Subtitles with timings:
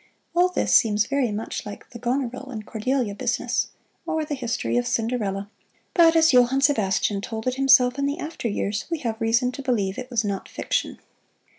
[0.35, 3.67] All this seems very much like the Goneril and Cordelia business,
[4.03, 5.47] or the history of Cinderella,
[5.93, 9.61] but as Johann Sebastian told it himself in the after years, we have reason to
[9.61, 10.97] believe it was not fiction.